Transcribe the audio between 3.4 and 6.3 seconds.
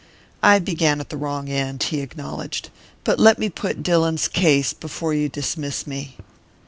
put Dillon's case before you dismiss me."